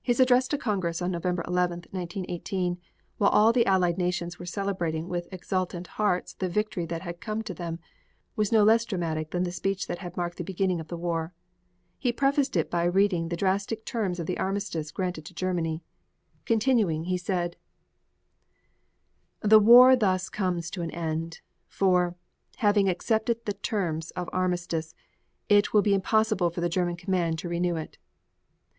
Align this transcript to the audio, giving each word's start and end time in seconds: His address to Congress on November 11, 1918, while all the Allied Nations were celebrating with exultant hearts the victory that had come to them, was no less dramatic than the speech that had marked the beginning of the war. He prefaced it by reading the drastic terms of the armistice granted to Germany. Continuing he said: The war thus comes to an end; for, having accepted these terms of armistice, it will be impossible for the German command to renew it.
His 0.00 0.18
address 0.18 0.48
to 0.48 0.56
Congress 0.56 1.02
on 1.02 1.10
November 1.10 1.44
11, 1.46 1.80
1918, 1.90 2.78
while 3.18 3.28
all 3.28 3.52
the 3.52 3.66
Allied 3.66 3.98
Nations 3.98 4.38
were 4.38 4.46
celebrating 4.46 5.10
with 5.10 5.28
exultant 5.30 5.88
hearts 6.00 6.32
the 6.32 6.48
victory 6.48 6.86
that 6.86 7.02
had 7.02 7.20
come 7.20 7.42
to 7.42 7.52
them, 7.52 7.78
was 8.34 8.50
no 8.50 8.64
less 8.64 8.86
dramatic 8.86 9.32
than 9.32 9.42
the 9.42 9.52
speech 9.52 9.88
that 9.88 9.98
had 9.98 10.16
marked 10.16 10.38
the 10.38 10.42
beginning 10.42 10.80
of 10.80 10.88
the 10.88 10.96
war. 10.96 11.34
He 11.98 12.14
prefaced 12.14 12.56
it 12.56 12.70
by 12.70 12.84
reading 12.84 13.28
the 13.28 13.36
drastic 13.36 13.84
terms 13.84 14.18
of 14.18 14.24
the 14.26 14.38
armistice 14.38 14.90
granted 14.90 15.26
to 15.26 15.34
Germany. 15.34 15.82
Continuing 16.46 17.04
he 17.04 17.18
said: 17.18 17.56
The 19.40 19.60
war 19.60 19.96
thus 19.96 20.30
comes 20.30 20.70
to 20.70 20.80
an 20.80 20.90
end; 20.92 21.42
for, 21.68 22.16
having 22.56 22.88
accepted 22.88 23.44
these 23.44 23.56
terms 23.60 24.12
of 24.12 24.30
armistice, 24.32 24.94
it 25.50 25.74
will 25.74 25.82
be 25.82 25.92
impossible 25.92 26.48
for 26.48 26.62
the 26.62 26.70
German 26.70 26.96
command 26.96 27.38
to 27.40 27.50
renew 27.50 27.76
it. 27.76 27.98